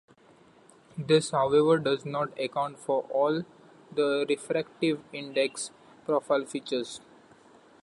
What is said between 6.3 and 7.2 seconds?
features.